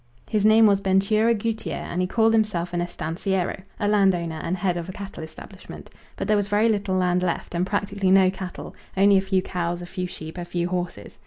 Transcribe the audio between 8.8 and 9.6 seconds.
only a few